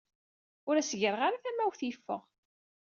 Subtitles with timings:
[0.67, 2.21] Ur as-gireɣ ara tamawt yeffeɣ.